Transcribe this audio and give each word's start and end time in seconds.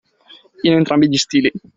In 0.63 0.73
entrambi 0.73 1.07
gli 1.07 1.15
stili 1.15 1.51